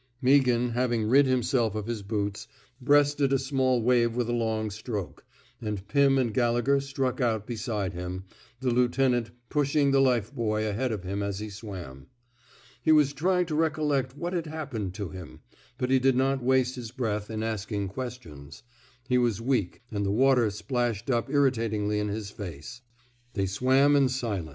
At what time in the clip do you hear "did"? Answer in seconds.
15.99-16.15